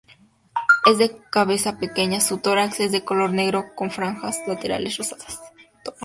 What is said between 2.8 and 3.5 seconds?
de color